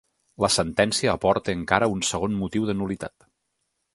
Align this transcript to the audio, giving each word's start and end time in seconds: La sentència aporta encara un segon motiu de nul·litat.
La 0.43 0.47
sentència 0.53 1.11
aporta 1.19 1.55
encara 1.59 1.91
un 1.97 2.03
segon 2.09 2.35
motiu 2.39 2.65
de 2.71 2.77
nul·litat. 2.79 3.29